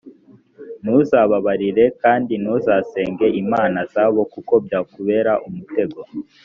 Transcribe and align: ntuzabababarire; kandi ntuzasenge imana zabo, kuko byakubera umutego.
ntuzabababarire; 0.81 1.85
kandi 2.01 2.33
ntuzasenge 2.41 3.27
imana 3.41 3.79
zabo, 3.93 4.21
kuko 4.33 4.53
byakubera 4.65 5.31
umutego. 5.47 5.99